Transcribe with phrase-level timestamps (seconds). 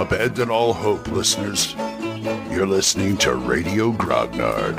[0.00, 1.74] Abandon all hope, listeners.
[2.50, 4.76] You're listening to Radio Grognard,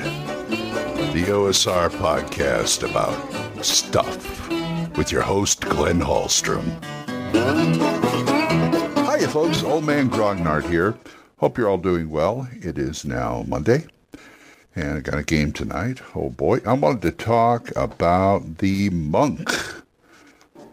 [1.13, 4.49] the OSR podcast about stuff
[4.97, 6.65] with your host, Glenn Hallstrom.
[8.95, 9.61] Hiya, folks.
[9.61, 10.97] Old Man Grognard here.
[11.37, 12.49] Hope you're all doing well.
[12.53, 13.85] It is now Monday,
[14.75, 16.01] and I got a game tonight.
[16.15, 16.61] Oh boy.
[16.65, 19.51] I wanted to talk about the monk,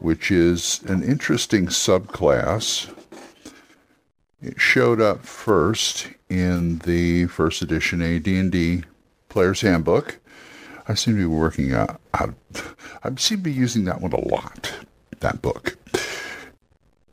[0.01, 2.89] which is an interesting subclass
[4.41, 8.85] it showed up first in the first edition AD&D
[9.29, 10.19] Player's Handbook.
[10.87, 12.35] I seem to be working out, out.
[13.03, 14.73] I seem to be using that one a lot.
[15.21, 15.77] That book,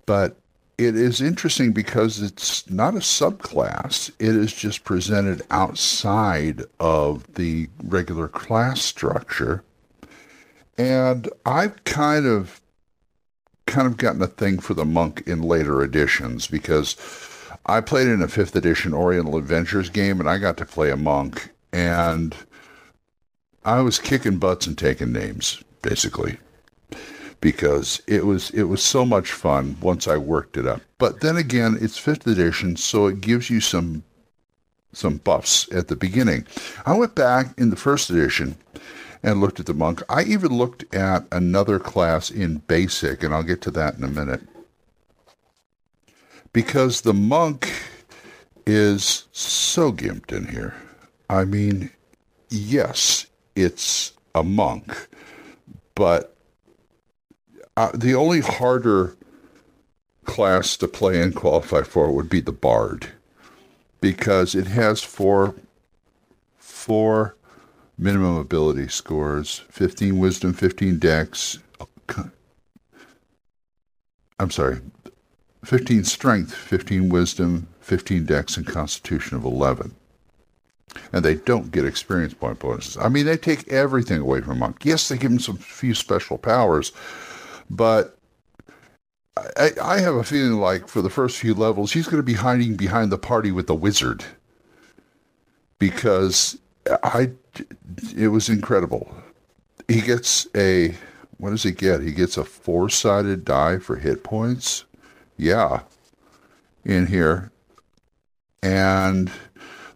[0.05, 0.37] but
[0.77, 4.11] it is interesting because it's not a subclass.
[4.19, 9.63] It is just presented outside of the regular class structure,
[10.77, 12.61] and I've kind of
[13.65, 16.95] kind of gotten a thing for the monk in later editions because
[17.65, 20.97] I played in a fifth edition Oriental Adventures game and I got to play a
[20.97, 22.35] monk and
[23.63, 26.37] I was kicking butts and taking names basically
[27.41, 30.81] because it was it was so much fun once I worked it up.
[30.97, 34.03] But then again, it's fifth edition, so it gives you some
[34.93, 36.47] some buffs at the beginning.
[36.85, 38.55] I went back in the first edition
[39.25, 40.03] and looked at the monk.
[40.07, 44.07] I even looked at another class in basic, and I'll get to that in a
[44.07, 44.41] minute.
[46.53, 47.73] Because the monk
[48.67, 50.75] is so gimped in here.
[51.27, 51.89] I mean,
[52.49, 55.07] yes, it's a monk,
[55.95, 56.37] but
[57.75, 59.17] uh, the only harder
[60.23, 63.07] class to play and qualify for would be the bard
[64.01, 65.55] because it has four
[66.57, 67.35] four
[67.97, 71.59] minimum ability scores 15 wisdom, 15 dex.
[74.39, 74.79] I'm sorry,
[75.63, 79.95] 15 strength, 15 wisdom, 15 dex, and constitution of 11.
[81.11, 82.97] And they don't get experience point bonuses.
[82.97, 84.85] I mean, they take everything away from Monk.
[84.85, 86.91] Yes, they give him some few special powers,
[87.69, 88.17] but
[89.57, 92.33] I, I have a feeling like for the first few levels, he's going to be
[92.33, 94.23] hiding behind the party with the wizard
[95.79, 96.57] because
[97.03, 97.31] I
[98.15, 99.15] it was incredible.
[99.87, 100.95] He gets a
[101.37, 102.01] what does he get?
[102.01, 104.85] He gets a four-sided die for hit points.
[105.37, 105.81] Yeah,
[106.85, 107.51] in here,
[108.63, 109.29] and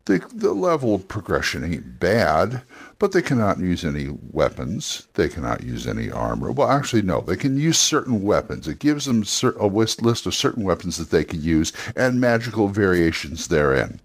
[0.05, 2.63] the the level of progression ain't bad,
[2.97, 5.07] but they cannot use any weapons.
[5.13, 6.51] They cannot use any armor.
[6.51, 7.21] Well, actually, no.
[7.21, 8.67] They can use certain weapons.
[8.67, 9.23] It gives them
[9.57, 14.01] a list of certain weapons that they can use and magical variations therein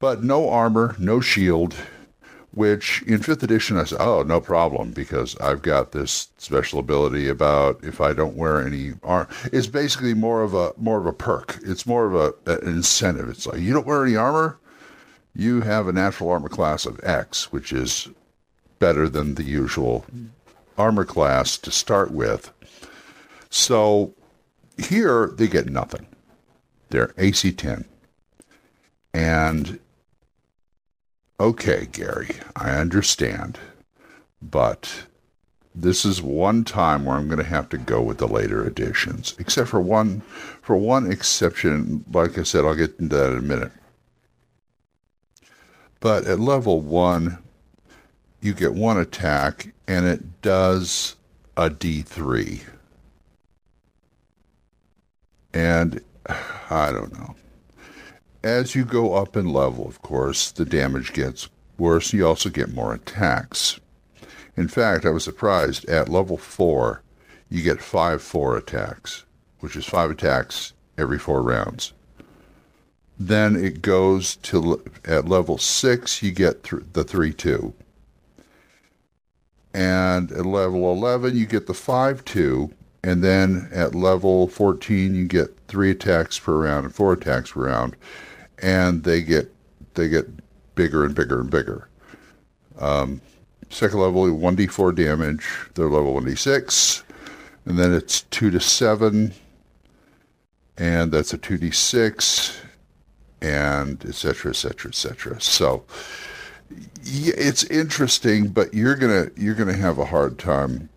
[0.00, 1.76] but no armor, no shield,
[2.52, 7.28] which in fifth edition I said, oh, no problem, because I've got this special ability
[7.28, 9.28] about if I don't wear any armor.
[9.52, 11.60] It's basically more of a more of a perk.
[11.62, 13.28] It's more of a, an incentive.
[13.28, 14.58] It's like you don't wear any armor,
[15.34, 18.08] you have a natural armor class of X, which is
[18.78, 20.04] better than the usual
[20.76, 22.50] armor class to start with.
[23.50, 24.14] So
[24.78, 26.06] here they get nothing.
[26.88, 27.84] They're AC 10.
[29.12, 29.78] And
[31.40, 33.58] okay, Gary, I understand,
[34.42, 35.06] but
[35.74, 39.34] this is one time where I'm going to have to go with the later editions,
[39.38, 40.20] except for one,
[40.60, 42.04] for one exception.
[42.12, 43.72] Like I said, I'll get into that in a minute.
[46.00, 47.38] But at level one,
[48.42, 51.16] you get one attack, and it does
[51.56, 52.60] a D3.
[55.54, 56.02] And
[56.70, 57.34] I don't know
[58.42, 62.12] as you go up in level, of course, the damage gets worse.
[62.12, 63.78] You also get more attacks.
[64.56, 67.02] In fact, I was surprised at level 4,
[67.48, 69.24] you get 5 4 attacks,
[69.60, 71.92] which is 5 attacks every 4 rounds.
[73.18, 77.74] Then it goes to at level 6, you get th- the 3 2.
[79.72, 82.74] And at level 11, you get the 5 2.
[83.02, 87.66] And then at level 14, you get 3 attacks per round and 4 attacks per
[87.66, 87.96] round
[88.62, 89.52] and they get
[89.94, 90.26] they get
[90.74, 91.88] bigger and bigger and bigger.
[92.78, 93.20] Um,
[93.68, 95.46] second level, one d four damage.
[95.74, 97.02] They're level, one d six,
[97.64, 99.32] and then it's two to seven,
[100.78, 102.60] and that's a two d six,
[103.40, 104.50] and etc.
[104.50, 104.90] etc.
[104.90, 105.40] etc.
[105.40, 105.84] So
[107.02, 110.88] it's interesting, but you're gonna you're gonna have a hard time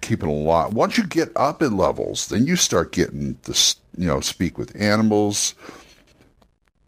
[0.00, 0.72] keeping a lot.
[0.72, 3.76] Once you get up in levels, then you start getting this.
[3.94, 5.54] You know, speak with animals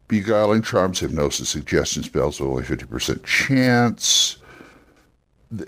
[0.08, 4.38] beguiling charms, hypnosis, suggestion spells only 50% chance.
[5.60, 5.64] Uh,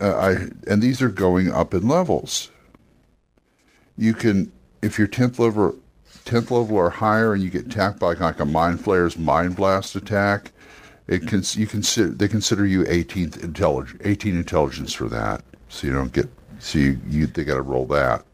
[0.00, 0.30] I,
[0.66, 2.50] and these are going up in levels.
[3.96, 5.76] You can, if you're 10th level,
[6.24, 9.96] 10th level or higher and you get attacked by like a mind flayer's mind blast
[9.96, 10.52] attack,
[11.06, 15.42] it can you consider they consider you 18th intelligence 18 intelligence for that.
[15.68, 16.28] So you don't get
[16.60, 18.24] so you, you they got to roll that.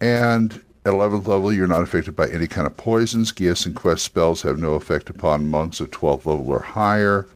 [0.00, 3.32] And at 11th level, you're not affected by any kind of poisons.
[3.32, 7.26] Geas and quest spells have no effect upon monks of 12th level or higher.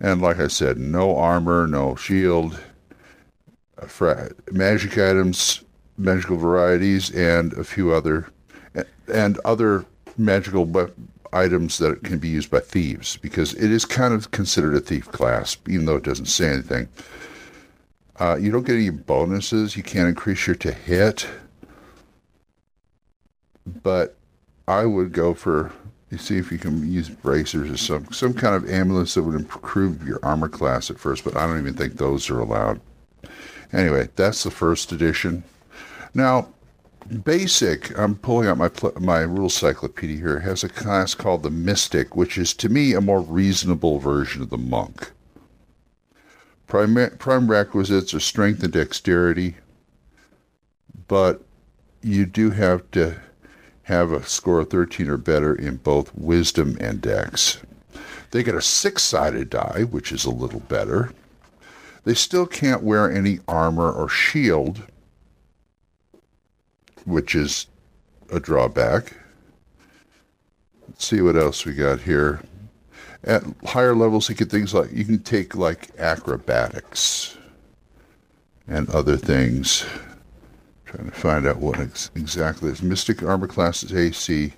[0.00, 2.58] And like I said, no armor, no shield,
[4.50, 5.62] magic items,
[5.96, 8.30] magical varieties, and a few other
[9.12, 9.84] and other
[10.16, 10.70] magical
[11.32, 15.06] items that can be used by thieves because it is kind of considered a thief
[15.10, 16.88] class, even though it doesn't say anything.
[18.20, 19.76] Uh, you don't get any bonuses.
[19.76, 21.26] You can't increase your to hit,
[23.82, 24.16] but
[24.66, 25.72] I would go for
[26.10, 29.34] you see if you can use bracers or some some kind of amulets that would
[29.34, 31.24] improve your armor class at first.
[31.24, 32.80] But I don't even think those are allowed.
[33.72, 35.44] Anyway, that's the first edition.
[36.14, 36.48] Now,
[37.24, 37.96] basic.
[37.98, 40.40] I'm pulling out my my rule cyclopedia here.
[40.40, 44.50] Has a class called the Mystic, which is to me a more reasonable version of
[44.50, 45.12] the Monk.
[46.66, 49.56] Prime, prime requisites are strength and dexterity,
[51.06, 51.42] but
[52.02, 53.18] you do have to
[53.88, 57.58] have a score of 13 or better in both wisdom and dex.
[58.30, 61.14] They get a six sided die, which is a little better.
[62.04, 64.82] They still can't wear any armor or shield,
[67.06, 67.66] which is
[68.30, 69.14] a drawback.
[70.86, 72.42] Let's see what else we got here.
[73.24, 77.38] At higher levels, you get things like you can take like acrobatics
[78.66, 79.86] and other things.
[80.88, 82.82] Trying to find out what ex- exactly is.
[82.82, 84.52] Mystic armor class is AC.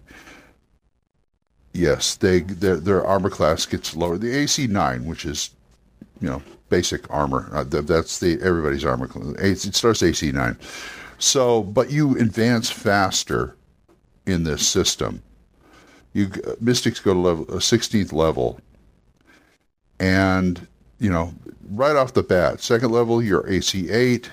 [1.72, 4.18] Yes, they their, their armor class gets lower.
[4.18, 5.50] The AC nine, which is
[6.20, 7.48] you know basic armor.
[7.52, 9.06] Uh, that's the everybody's armor.
[9.08, 9.64] Class.
[9.66, 10.56] It starts AC nine.
[11.18, 13.56] So, but you advance faster
[14.26, 15.22] in this system
[16.12, 16.30] you
[16.60, 18.60] mystics go to level a 16th level
[19.98, 20.66] and
[20.98, 21.32] you know
[21.70, 24.30] right off the bat second level you're ac 8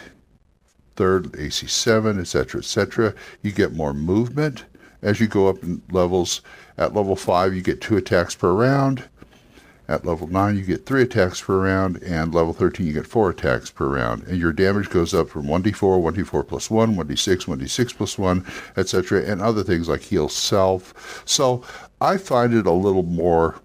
[0.98, 4.66] third ac 7 etc etc you get more movement
[5.02, 6.42] as you go up in levels
[6.78, 9.08] at level 5 you get two attacks per round
[9.90, 13.30] at level 9, you get 3 attacks per round, and level 13, you get 4
[13.30, 14.24] attacks per round.
[14.24, 18.46] And your damage goes up from 1d4, 1d4 plus 1, 1d6, 1d6 plus 1,
[18.76, 21.24] etc., and other things like heal self.
[21.26, 21.64] So
[22.02, 23.56] I find it a little more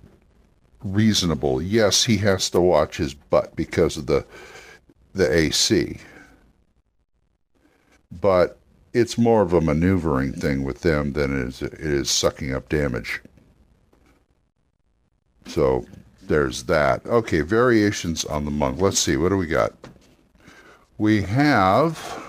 [0.84, 1.60] reasonable.
[1.60, 4.24] Yes, he has to watch his butt because of the
[5.14, 5.98] the AC.
[8.22, 8.58] But
[8.94, 12.70] it's more of a maneuvering thing with them than it is, it is sucking up
[12.70, 13.20] damage.
[15.46, 15.84] So
[16.22, 17.04] there's that.
[17.04, 18.80] Okay, variations on the monk.
[18.80, 19.74] Let's see, what do we got?
[20.96, 22.22] We have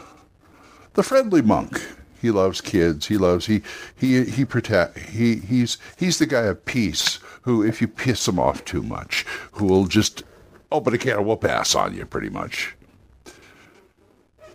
[0.94, 1.82] the friendly monk.
[2.22, 3.08] He loves kids.
[3.08, 3.62] He loves he
[3.96, 8.40] he he protect he he's he's the guy of peace who, if you piss him
[8.40, 10.24] off too much, who will just
[10.72, 12.76] open a can of whoop ass on you, pretty much.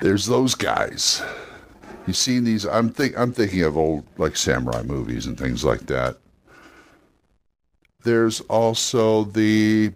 [0.00, 1.22] There's those guys.
[2.06, 2.64] You've seen these.
[2.66, 6.16] I'm think I'm thinking of old like samurai movies and things like that.
[8.04, 9.92] There's also the,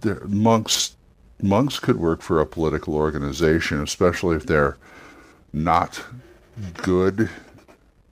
[0.00, 0.96] the monks.
[1.42, 4.76] Monks could work for a political organization, especially if they're
[5.52, 6.02] not
[6.82, 7.28] good.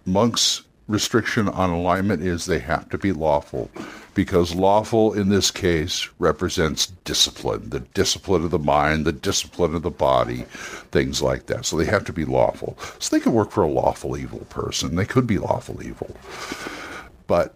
[0.05, 3.71] Monks' restriction on alignment is they have to be lawful,
[4.19, 9.83] because lawful in this case represents discipline, the discipline of the mind, the discipline of
[9.83, 10.39] the body,
[10.91, 11.65] things like that.
[11.65, 12.77] So they have to be lawful.
[12.99, 14.97] So they could work for a lawful evil person.
[14.97, 16.17] They could be lawful evil.
[17.29, 17.55] But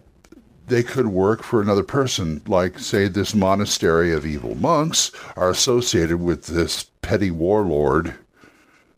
[0.67, 6.21] they could work for another person, like, say, this monastery of evil monks are associated
[6.21, 8.15] with this petty warlord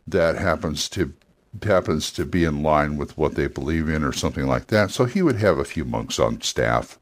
[0.05, 1.15] that happens to
[1.63, 4.91] happens to be in line with what they believe in or something like that.
[4.91, 6.99] So he would have a few monks on staff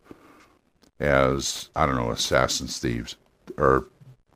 [0.99, 3.15] as I don't know assassins, thieves,
[3.57, 3.87] or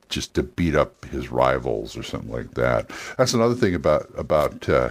[0.08, 2.90] just to beat up his rivals or something like that.
[3.16, 4.90] That's another thing about about uh,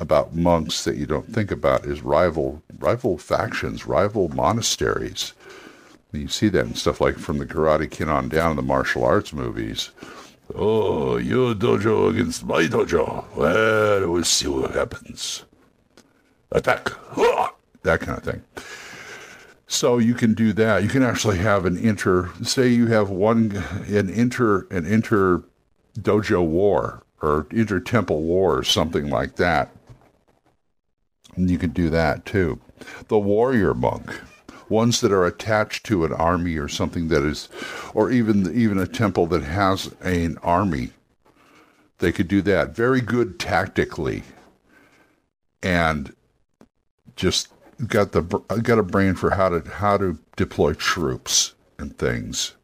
[0.00, 5.32] about monks that you don't think about is rival rival factions, rival monasteries.
[6.12, 9.04] You see that in stuff like from the Karate Kid on down in the martial
[9.04, 9.90] arts movies.
[10.54, 13.24] Oh, your dojo against my dojo.
[13.34, 15.44] Well, we'll see what happens.
[16.50, 16.90] Attack.
[17.84, 18.42] That kind of thing.
[19.72, 20.82] So you can do that.
[20.82, 22.30] You can actually have an inter.
[22.42, 25.44] Say you have one an inter an inter
[25.98, 29.70] dojo war or inter temple war or something like that
[31.36, 32.60] and you can do that too.
[33.08, 34.20] The warrior monk,
[34.68, 37.48] ones that are attached to an army or something that is,
[37.94, 40.90] or even even a temple that has an army.
[41.98, 42.74] They could do that.
[42.74, 44.24] Very good tactically.
[45.62, 46.14] and
[47.16, 47.48] just
[47.86, 48.22] got the
[48.62, 52.54] got a brain for how to how to deploy troops and things.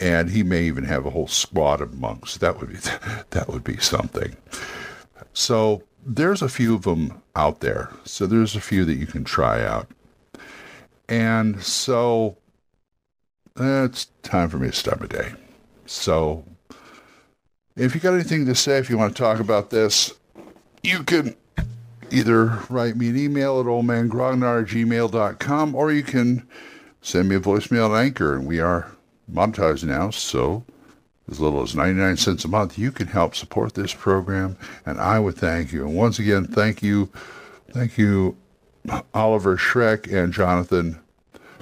[0.00, 2.36] And he may even have a whole squad of monks.
[2.38, 2.76] That would be
[3.30, 4.36] that would be something.
[5.32, 7.90] So there's a few of them out there.
[8.04, 9.88] So there's a few that you can try out.
[11.08, 12.36] And so
[13.56, 15.32] it's time for me to start my day.
[15.86, 16.44] So
[17.76, 20.12] if you got anything to say, if you want to talk about this,
[20.82, 21.36] you can
[22.10, 26.46] either write me an email at oldmangrognard at gmail.com or you can
[27.00, 28.34] send me a voicemail at Anchor.
[28.36, 28.90] And we are
[29.30, 30.64] monetized now, so
[31.30, 35.18] as little as 99 cents a month, you can help support this program, and I
[35.18, 35.86] would thank you.
[35.86, 37.10] And once again, thank you,
[37.70, 38.36] thank you,
[39.14, 41.00] Oliver Schreck and Jonathan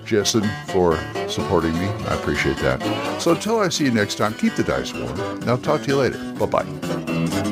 [0.05, 0.97] Jessen for
[1.29, 1.87] supporting me.
[1.87, 2.83] I appreciate that.
[3.21, 5.97] So until I see you next time, keep the dice warm, I'll talk to you
[5.97, 6.19] later.
[6.35, 7.52] Bye-bye.